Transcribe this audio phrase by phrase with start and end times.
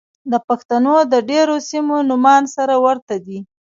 [0.31, 3.39] د پښتنو د ډېرو سيمو نومان سره ورته دي.